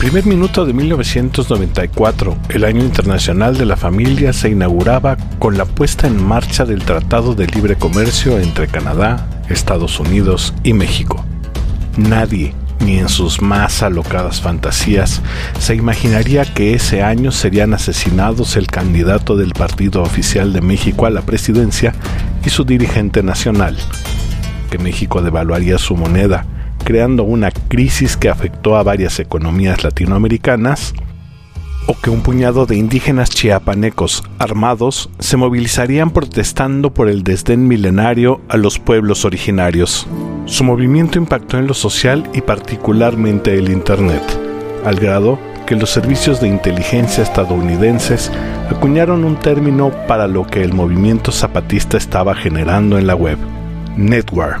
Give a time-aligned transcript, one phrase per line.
[0.00, 6.06] primer minuto de 1994, el año internacional de la familia se inauguraba con la puesta
[6.06, 11.22] en marcha del Tratado de Libre Comercio entre Canadá, Estados Unidos y México.
[11.98, 15.20] Nadie, ni en sus más alocadas fantasías,
[15.58, 21.10] se imaginaría que ese año serían asesinados el candidato del Partido Oficial de México a
[21.10, 21.92] la presidencia
[22.42, 23.76] y su dirigente nacional,
[24.70, 26.46] que México devaluaría su moneda,
[26.90, 30.92] creando una crisis que afectó a varias economías latinoamericanas,
[31.86, 38.40] o que un puñado de indígenas chiapanecos armados se movilizarían protestando por el desdén milenario
[38.48, 40.08] a los pueblos originarios.
[40.46, 44.24] Su movimiento impactó en lo social y particularmente el Internet,
[44.84, 48.32] al grado que los servicios de inteligencia estadounidenses
[48.68, 53.38] acuñaron un término para lo que el movimiento zapatista estaba generando en la web,
[53.96, 54.60] network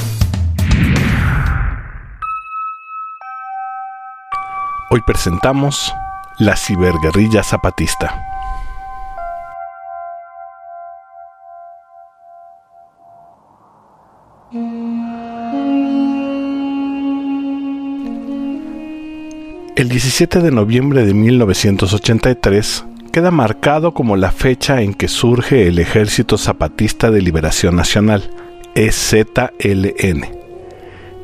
[4.93, 5.95] Hoy presentamos
[6.37, 8.27] la ciberguerrilla zapatista.
[19.77, 25.79] El 17 de noviembre de 1983 queda marcado como la fecha en que surge el
[25.79, 28.29] Ejército Zapatista de Liberación Nacional,
[28.75, 30.40] EZLN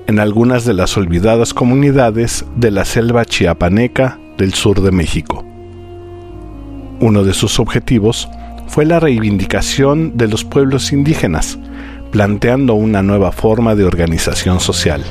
[0.07, 5.45] en algunas de las olvidadas comunidades de la selva chiapaneca del sur de México.
[7.01, 8.29] Uno de sus objetivos
[8.67, 11.59] fue la reivindicación de los pueblos indígenas,
[12.11, 15.03] planteando una nueva forma de organización social.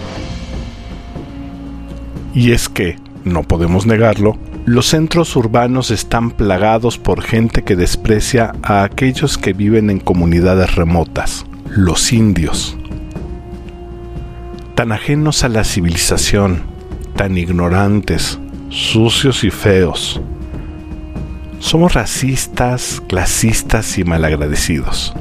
[2.35, 8.53] Y es que, no podemos negarlo, los centros urbanos están plagados por gente que desprecia
[8.63, 12.77] a aquellos que viven en comunidades remotas, los indios
[14.77, 16.61] tan ajenos a la civilización,
[17.17, 18.39] tan ignorantes,
[18.69, 20.21] sucios y feos.
[21.61, 25.15] Somos racistas, clasistas y malagradecidos.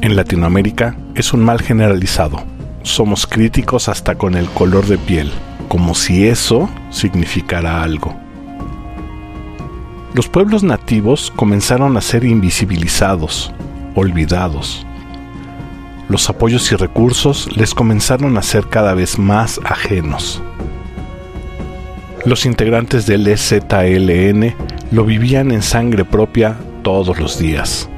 [0.00, 2.42] En Latinoamérica es un mal generalizado.
[2.84, 5.30] Somos críticos hasta con el color de piel,
[5.68, 8.18] como si eso significara algo.
[10.14, 13.52] Los pueblos nativos comenzaron a ser invisibilizados,
[13.94, 14.86] olvidados,
[16.10, 20.42] los apoyos y recursos les comenzaron a ser cada vez más ajenos.
[22.24, 24.54] Los integrantes del EZLN
[24.90, 27.88] lo vivían en sangre propia todos los días.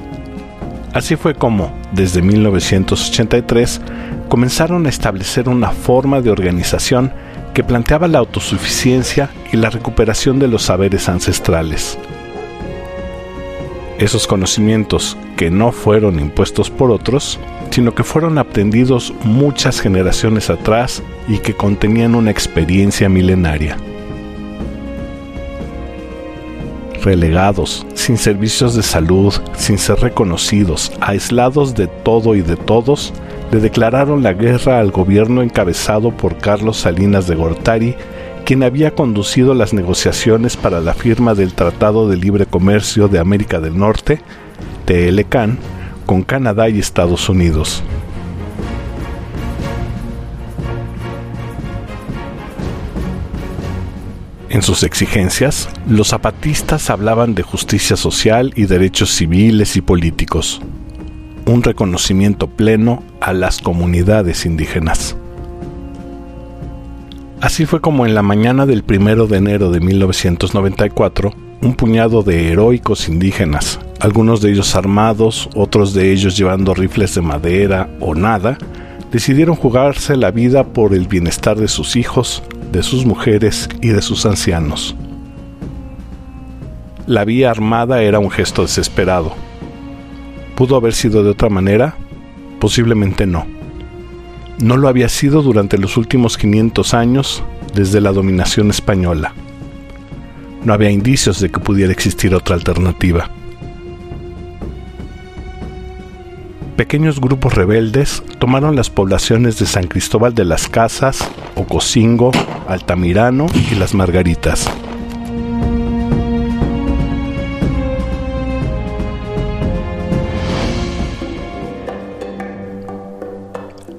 [0.92, 3.80] Así fue como, desde 1983,
[4.28, 7.12] comenzaron a establecer una forma de organización
[7.54, 11.98] que planteaba la autosuficiencia y la recuperación de los saberes ancestrales.
[14.02, 17.38] Esos conocimientos que no fueron impuestos por otros
[17.72, 23.78] sino que fueron aprendidos muchas generaciones atrás y que contenían una experiencia milenaria.
[27.02, 33.14] Relegados, sin servicios de salud, sin ser reconocidos, aislados de todo y de todos,
[33.50, 37.96] le declararon la guerra al gobierno encabezado por Carlos Salinas de Gortari,
[38.42, 43.60] quien había conducido las negociaciones para la firma del Tratado de Libre Comercio de América
[43.60, 44.20] del Norte,
[44.84, 45.58] TLCAN,
[46.06, 47.82] con Canadá y Estados Unidos.
[54.50, 60.60] En sus exigencias, los zapatistas hablaban de justicia social y derechos civiles y políticos,
[61.46, 65.16] un reconocimiento pleno a las comunidades indígenas.
[67.42, 72.52] Así fue como en la mañana del 1 de enero de 1994, un puñado de
[72.52, 78.58] heroicos indígenas, algunos de ellos armados, otros de ellos llevando rifles de madera o nada,
[79.10, 84.02] decidieron jugarse la vida por el bienestar de sus hijos, de sus mujeres y de
[84.02, 84.94] sus ancianos.
[87.08, 89.32] La vía armada era un gesto desesperado.
[90.54, 91.96] ¿Pudo haber sido de otra manera?
[92.60, 93.61] Posiblemente no.
[94.58, 97.42] No lo había sido durante los últimos 500 años
[97.74, 99.32] desde la dominación española.
[100.64, 103.30] No había indicios de que pudiera existir otra alternativa.
[106.82, 111.20] pequeños grupos rebeldes tomaron las poblaciones de San Cristóbal de las Casas,
[111.54, 112.32] Ocosingo,
[112.66, 114.68] Altamirano y Las Margaritas.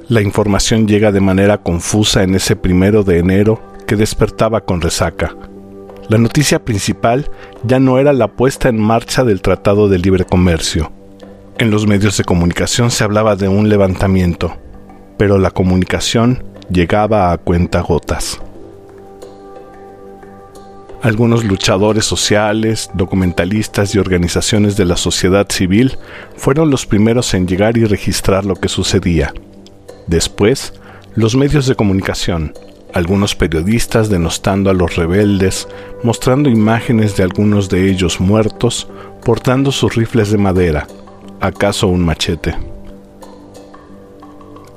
[0.09, 5.33] La información llega de manera confusa en ese primero de enero que despertaba con resaca.
[6.09, 7.29] La noticia principal
[7.63, 10.91] ya no era la puesta en marcha del Tratado de Libre Comercio.
[11.57, 14.53] En los medios de comunicación se hablaba de un levantamiento,
[15.17, 18.41] pero la comunicación llegaba a cuentagotas.
[21.01, 25.97] Algunos luchadores sociales, documentalistas y organizaciones de la sociedad civil
[26.35, 29.33] fueron los primeros en llegar y registrar lo que sucedía.
[30.07, 30.73] Después,
[31.15, 32.53] los medios de comunicación,
[32.93, 35.67] algunos periodistas denostando a los rebeldes,
[36.03, 38.87] mostrando imágenes de algunos de ellos muertos,
[39.23, 40.87] portando sus rifles de madera,
[41.39, 42.55] acaso un machete.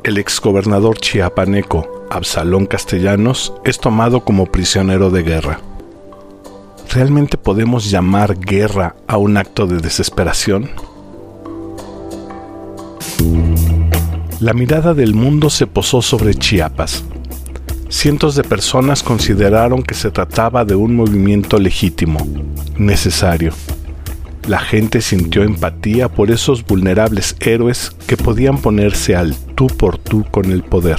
[0.02, 5.60] El exgobernador chiapaneco Absalón Castellanos es tomado como prisionero de guerra.
[6.90, 10.70] ¿Realmente podemos llamar guerra a un acto de desesperación?
[14.38, 17.04] La mirada del mundo se posó sobre Chiapas.
[17.88, 22.18] Cientos de personas consideraron que se trataba de un movimiento legítimo,
[22.76, 23.54] necesario.
[24.46, 30.26] La gente sintió empatía por esos vulnerables héroes que podían ponerse al tú por tú
[30.30, 30.98] con el poder.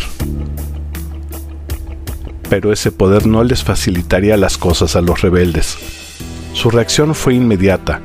[2.49, 5.77] Pero ese poder no les facilitaría las cosas a los rebeldes.
[6.53, 8.01] Su reacción fue inmediata.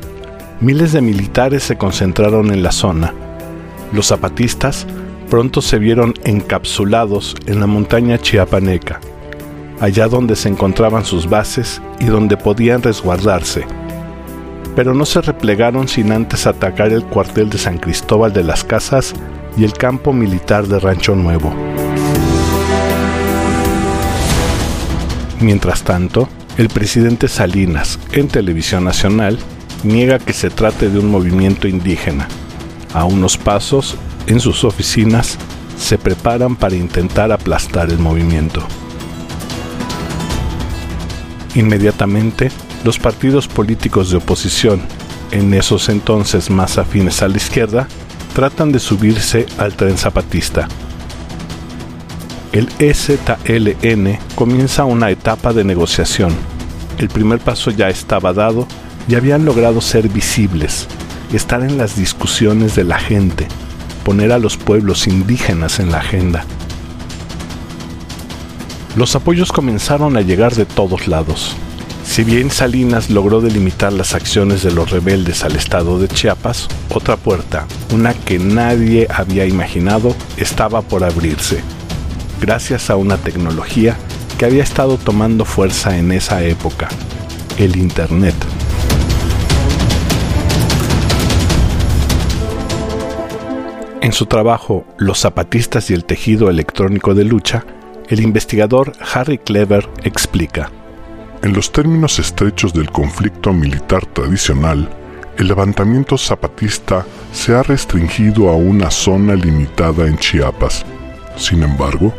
[0.61, 3.15] Miles de militares se concentraron en la zona.
[3.95, 4.87] Los zapatistas
[5.33, 9.01] pronto se vieron encapsulados en la montaña chiapaneca,
[9.81, 13.65] allá donde se encontraban sus bases y donde podían resguardarse.
[14.77, 19.15] Pero no se replegaron sin antes atacar el cuartel de San Cristóbal de las Casas
[19.57, 21.51] y el campo militar de Rancho Nuevo.
[25.41, 26.29] Mientras tanto,
[26.59, 29.39] el presidente Salinas, en televisión nacional,
[29.83, 32.29] niega que se trate de un movimiento indígena.
[32.93, 33.97] A unos pasos
[34.27, 35.39] en sus oficinas
[35.79, 38.63] se preparan para intentar aplastar el movimiento.
[41.55, 42.51] Inmediatamente,
[42.85, 44.81] los partidos políticos de oposición,
[45.31, 47.89] en esos entonces más afines a la izquierda,
[48.35, 50.69] tratan de subirse al tren zapatista.
[52.53, 56.35] El EZLN comienza una etapa de negociación.
[56.99, 58.67] El primer paso ya estaba dado
[59.09, 60.87] y habían logrado ser visibles,
[61.33, 63.49] estar en las discusiones de la gente,
[64.05, 66.45] poner a los pueblos indígenas en la agenda.
[68.97, 71.57] Los apoyos comenzaron a llegar de todos lados.
[72.05, 77.17] Si bien Salinas logró delimitar las acciones de los rebeldes al estado de Chiapas, otra
[77.17, 81.63] puerta, una que nadie había imaginado, estaba por abrirse,
[82.41, 83.97] gracias a una tecnología
[84.37, 86.89] que había estado tomando fuerza en esa época,
[87.57, 88.35] el Internet.
[94.03, 97.65] En su trabajo Los zapatistas y el tejido electrónico de lucha,
[98.09, 100.73] el investigador Harry Clever explica.
[101.45, 104.89] En los términos estrechos del conflicto militar tradicional,
[105.39, 110.85] el levantamiento zapatista se ha restringido a una zona limitada en Chiapas.
[111.37, 112.13] Sin embargo,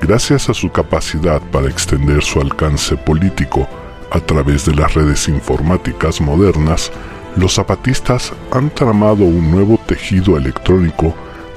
[0.00, 3.66] gracias a su capacidad para extender su alcance político
[4.12, 6.92] a través de las redes informáticas modernas,
[7.34, 11.12] los zapatistas han tramado un nuevo tejido electrónico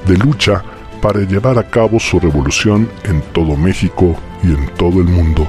[0.06, 0.62] de lucha
[1.00, 5.46] para llevar a cabo su revolución en todo México y en todo el mundo.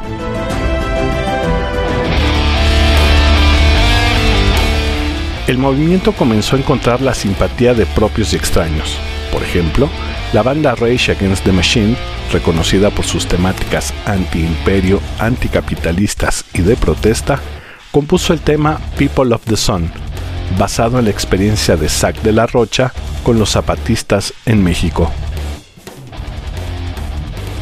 [5.47, 8.99] El movimiento comenzó a encontrar la simpatía de propios y extraños.
[9.31, 9.89] Por ejemplo,
[10.31, 11.95] la banda Rage Against the Machine,
[12.31, 17.39] reconocida por sus temáticas anti-imperio, anticapitalistas y de protesta,
[17.91, 19.91] compuso el tema People of the Sun,
[20.57, 25.11] basado en la experiencia de Zack de la Rocha con los zapatistas en México.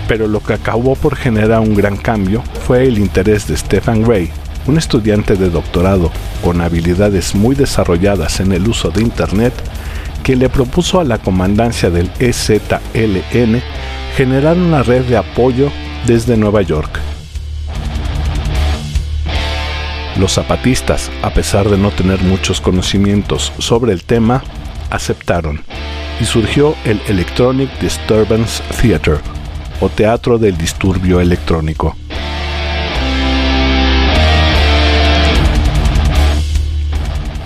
[0.08, 4.32] Pero lo que acabó por generar un gran cambio fue el interés de Stephen Gray,
[4.66, 6.12] un estudiante de doctorado
[6.44, 9.54] con habilidades muy desarrolladas en el uso de Internet,
[10.24, 13.62] que le propuso a la comandancia del EZLN
[14.16, 15.72] generar una red de apoyo
[16.06, 17.00] desde Nueva York.
[20.20, 24.44] Los zapatistas, a pesar de no tener muchos conocimientos sobre el tema,
[24.90, 25.62] aceptaron
[26.20, 29.20] y surgió el Electronic Disturbance Theater
[29.80, 31.96] o Teatro del Disturbio Electrónico.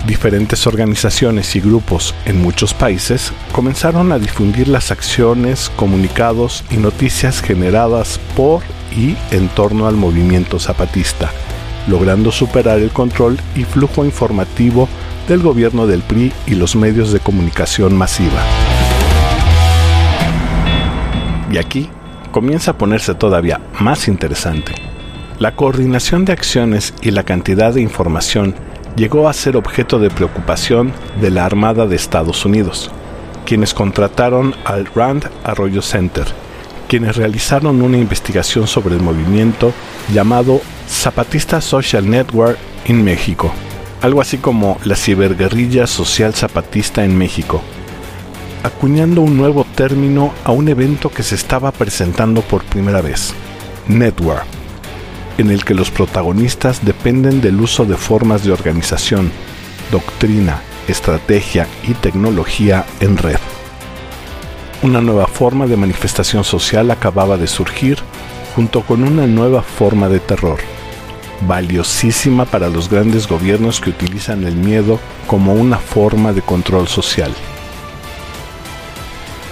[0.06, 7.42] Diferentes organizaciones y grupos en muchos países comenzaron a difundir las acciones, comunicados y noticias
[7.42, 8.62] generadas por
[8.96, 11.30] y en torno al movimiento zapatista,
[11.86, 14.88] logrando superar el control y flujo informativo
[15.28, 18.42] del gobierno del PRI y los medios de comunicación masiva.
[21.50, 21.88] Y aquí
[22.30, 24.72] comienza a ponerse todavía más interesante.
[25.38, 28.54] La coordinación de acciones y la cantidad de información
[28.96, 32.90] llegó a ser objeto de preocupación de la Armada de Estados Unidos,
[33.44, 36.26] quienes contrataron al Rand Arroyo Center,
[36.92, 39.72] quienes realizaron una investigación sobre el movimiento
[40.12, 43.50] llamado Zapatista Social Network en México,
[44.02, 47.62] algo así como la ciberguerrilla social zapatista en México,
[48.62, 53.32] acuñando un nuevo término a un evento que se estaba presentando por primera vez,
[53.88, 54.44] Network
[55.38, 59.32] en el que los protagonistas dependen del uso de formas de organización,
[59.90, 63.38] doctrina, estrategia y tecnología en red.
[64.82, 67.98] Una nueva forma de manifestación social acababa de surgir
[68.56, 70.58] junto con una nueva forma de terror,
[71.46, 74.98] valiosísima para los grandes gobiernos que utilizan el miedo
[75.28, 77.32] como una forma de control social.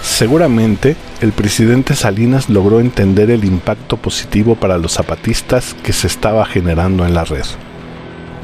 [0.01, 6.45] Seguramente el presidente Salinas logró entender el impacto positivo para los zapatistas que se estaba
[6.45, 7.45] generando en la red.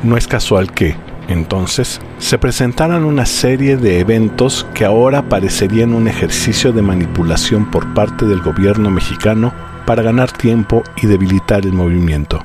[0.04, 0.96] No es casual que,
[1.28, 7.94] entonces, se presentaran una serie de eventos que ahora parecerían un ejercicio de manipulación por
[7.94, 9.54] parte del gobierno mexicano
[9.86, 12.44] para ganar tiempo y debilitar el movimiento.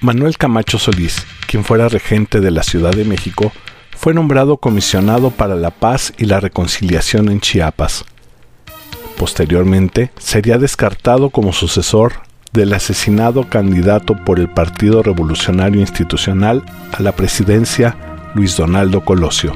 [0.00, 3.52] Manuel Camacho Solís, quien fuera regente de la Ciudad de México,
[3.96, 8.04] fue nombrado comisionado para la paz y la reconciliación en Chiapas.
[9.18, 16.62] Posteriormente, sería descartado como sucesor del asesinado candidato por el Partido Revolucionario Institucional
[16.92, 17.96] a la presidencia,
[18.34, 19.54] Luis Donaldo Colosio.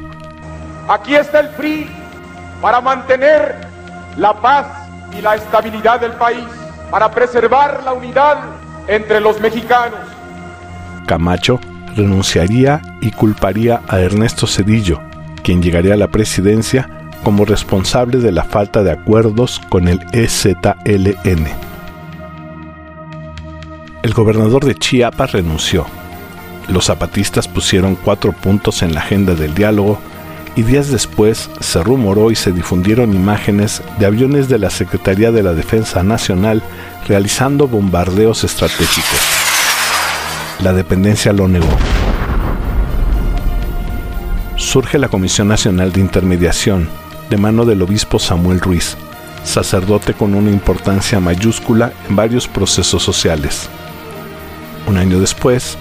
[0.87, 1.89] Aquí está el PRI
[2.61, 3.55] para mantener
[4.17, 4.67] la paz
[5.17, 6.45] y la estabilidad del país,
[6.89, 8.37] para preservar la unidad
[8.87, 9.99] entre los mexicanos.
[11.07, 11.59] Camacho
[11.95, 15.01] renunciaría y culparía a Ernesto Cedillo,
[15.43, 16.89] quien llegaría a la presidencia
[17.23, 21.70] como responsable de la falta de acuerdos con el EZLN.
[24.03, 25.85] El gobernador de Chiapas renunció.
[26.67, 29.99] Los zapatistas pusieron cuatro puntos en la agenda del diálogo
[30.55, 35.43] y días después se rumoró y se difundieron imágenes de aviones de la Secretaría de
[35.43, 36.61] la Defensa Nacional
[37.07, 39.41] realizando bombardeos estratégicos
[40.61, 41.67] la dependencia lo negó.
[44.57, 46.87] Surge la Comisión Nacional de Intermediación,
[47.29, 48.95] de mano del obispo Samuel Ruiz,
[49.43, 53.69] sacerdote con una importancia mayúscula en varios procesos sociales.
[54.91, 55.77] Un año después,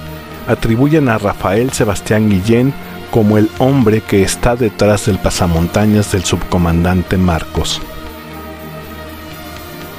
[0.47, 2.73] atribuyen a Rafael Sebastián Guillén
[3.11, 7.83] como el hombre que está detrás del pasamontañas del subcomandante Marcos.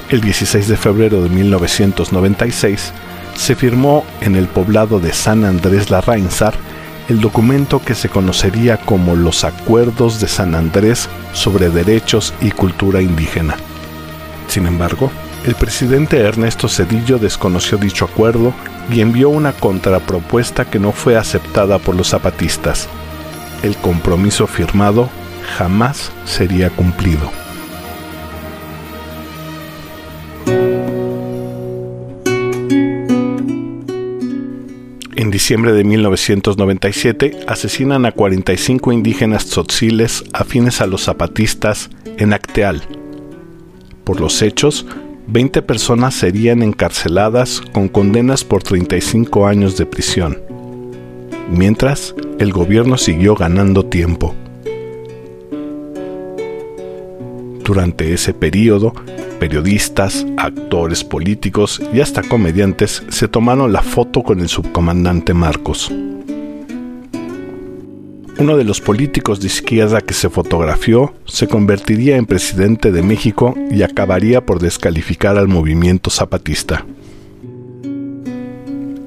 [0.08, 2.90] El 16 de febrero de 1996,
[3.34, 6.54] se firmó en el poblado de San Andrés la Larrainzar
[7.10, 13.02] el documento que se conocería como los Acuerdos de San Andrés sobre Derechos y Cultura
[13.02, 13.56] Indígena.
[14.48, 15.10] Sin embargo,
[15.44, 18.54] el presidente Ernesto Cedillo desconoció dicho acuerdo
[18.92, 22.88] y envió una contrapropuesta que no fue aceptada por los zapatistas.
[23.64, 25.08] El compromiso firmado
[25.56, 27.30] jamás sería cumplido.
[35.16, 42.82] En diciembre de 1997 asesinan a 45 indígenas tzotziles afines a los zapatistas en Acteal.
[44.04, 44.84] Por los hechos,
[45.26, 50.38] 20 personas serían encarceladas con condenas por 35 años de prisión,
[51.50, 54.34] mientras el gobierno siguió ganando tiempo.
[57.64, 58.92] Durante ese periodo,
[59.38, 65.90] periodistas, actores políticos y hasta comediantes se tomaron la foto con el subcomandante Marcos.
[68.42, 73.54] Uno de los políticos de izquierda que se fotografió se convertiría en presidente de México
[73.70, 76.84] y acabaría por descalificar al movimiento zapatista.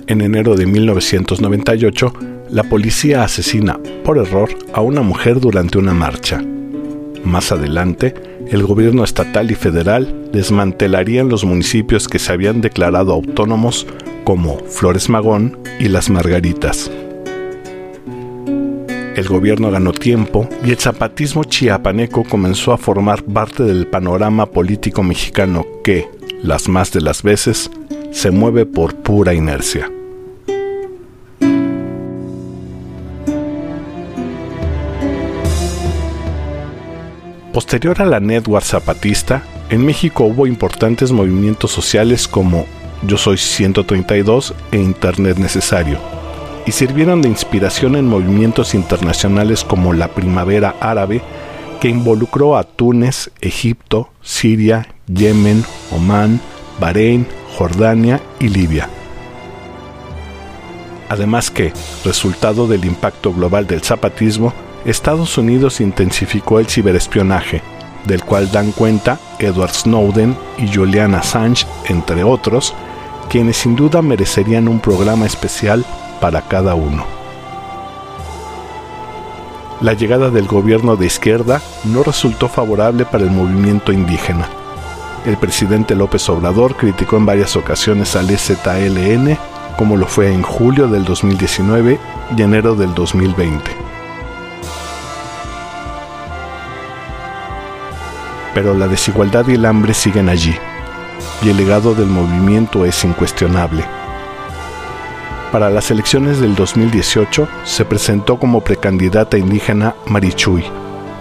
[0.08, 2.14] En enero de 1998,
[2.50, 6.42] la policía asesina por error a una mujer durante una marcha.
[7.26, 8.14] Más adelante,
[8.50, 13.86] el gobierno estatal y federal desmantelarían los municipios que se habían declarado autónomos
[14.24, 16.90] como Flores Magón y Las Margaritas
[19.16, 25.04] el gobierno ganó tiempo y el zapatismo chiapaneco comenzó a formar parte del panorama político
[25.04, 26.10] mexicano que,
[26.44, 27.72] las más de las veces,
[28.12, 29.90] se mueve por pura inercia.
[37.54, 42.66] Posterior a la network zapatista, en México hubo importantes movimientos sociales como
[43.08, 45.98] Yo Soy 132 e Internet Necesario,
[46.66, 51.22] y sirvieron de inspiración en movimientos internacionales como la Primavera Árabe,
[51.80, 56.40] que involucró a Túnez, Egipto, Siria, Yemen, Omán,
[56.80, 58.90] Bahrein, Jordania y Libia.
[61.10, 61.72] Además que,
[62.04, 64.54] resultado del impacto global del zapatismo,
[64.86, 67.62] Estados Unidos intensificó el ciberespionaje,
[68.06, 72.74] del cual dan cuenta Edward Snowden y Julian Assange, entre otros,
[73.30, 75.86] quienes sin duda merecerían un programa especial
[76.20, 77.06] para cada uno.
[79.82, 84.48] La llegada del gobierno de izquierda no resultó favorable para el movimiento indígena.
[85.26, 89.38] El presidente López Obrador criticó en varias ocasiones al EZLN,
[89.78, 92.00] como lo fue en julio del 2019
[92.38, 93.86] y enero del 2020
[98.56, 100.56] pero la desigualdad y el hambre siguen allí,
[101.44, 103.86] y el legado del movimiento es incuestionable.
[105.56, 110.66] Para las elecciones del 2018 se presentó como precandidata indígena Marichuy,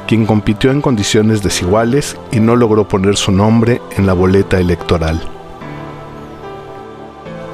[0.09, 5.21] quien compitió en condiciones desiguales y no logró poner su nombre en la boleta electoral.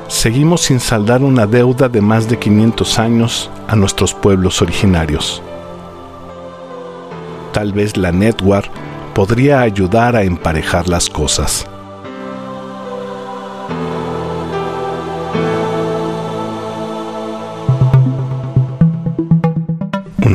[0.09, 5.43] Seguimos sin saldar una deuda de más de 500 años a nuestros pueblos originarios.
[7.53, 8.71] Tal vez la network
[9.13, 11.70] podría ayudar a emparejar las cosas.